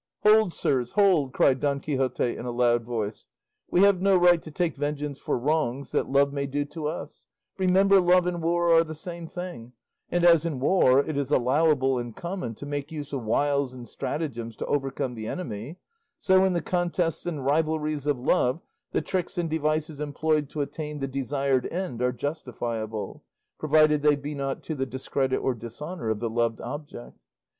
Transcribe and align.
"Hold, 0.23 0.51
sirs, 0.51 0.93
hold!" 0.93 1.31
cried 1.31 1.59
Don 1.59 1.79
Quixote 1.79 2.35
in 2.35 2.43
a 2.47 2.51
loud 2.51 2.83
voice; 2.83 3.27
"we 3.69 3.81
have 3.81 4.01
no 4.01 4.17
right 4.17 4.41
to 4.41 4.49
take 4.49 4.75
vengeance 4.75 5.19
for 5.19 5.37
wrongs 5.37 5.91
that 5.91 6.09
love 6.09 6.33
may 6.33 6.47
do 6.47 6.65
to 6.65 6.87
us: 6.87 7.27
remember 7.59 8.01
love 8.01 8.25
and 8.25 8.41
war 8.41 8.73
are 8.73 8.83
the 8.83 8.95
same 8.95 9.27
thing, 9.27 9.73
and 10.09 10.25
as 10.25 10.43
in 10.43 10.59
war 10.59 11.01
it 11.05 11.17
is 11.17 11.29
allowable 11.31 11.99
and 11.99 12.15
common 12.15 12.55
to 12.55 12.65
make 12.65 12.91
use 12.91 13.13
of 13.13 13.21
wiles 13.23 13.75
and 13.75 13.87
stratagems 13.87 14.55
to 14.55 14.65
overcome 14.65 15.13
the 15.13 15.27
enemy, 15.27 15.77
so 16.17 16.43
in 16.45 16.53
the 16.53 16.63
contests 16.63 17.27
and 17.27 17.45
rivalries 17.45 18.07
of 18.07 18.17
love 18.19 18.59
the 18.93 19.03
tricks 19.03 19.37
and 19.37 19.51
devices 19.51 19.99
employed 19.99 20.49
to 20.49 20.61
attain 20.61 20.99
the 20.99 21.07
desired 21.07 21.67
end 21.71 22.01
are 22.01 22.11
justifiable, 22.11 23.23
provided 23.59 24.01
they 24.01 24.15
be 24.15 24.33
not 24.33 24.63
to 24.63 24.73
the 24.73 24.87
discredit 24.87 25.39
or 25.43 25.53
dishonour 25.53 26.09
of 26.09 26.19
the 26.19 26.27
loved 26.27 26.59
object. 26.59 27.19